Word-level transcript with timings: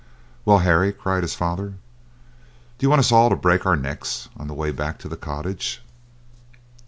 "Well, 0.45 0.57
Harry," 0.57 0.91
cried 0.91 1.21
his 1.21 1.35
father, 1.35 1.67
"do 1.73 2.79
you 2.79 2.89
want 2.89 3.01
us 3.01 3.11
all 3.11 3.29
to 3.29 3.35
break 3.35 3.67
our 3.67 3.75
necks 3.75 4.29
on 4.35 4.47
the 4.47 4.55
way 4.55 4.71
back 4.71 4.97
to 4.97 5.07
the 5.07 5.15
cottage?" 5.15 5.83